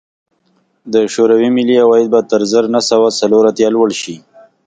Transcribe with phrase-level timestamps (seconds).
[0.93, 4.15] د شوروي ملي عواید به تر زر نه سوه څلور اتیا لوړ شي